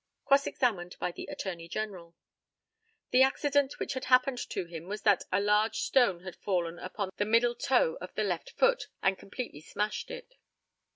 [0.25, 2.15] Cross examined by the ATTORNEY GENERAL.
[3.11, 7.11] The accident which had happened to him was that a large stone had fallen upon
[7.17, 10.37] the middle toe of the left foot, and completely smashed it.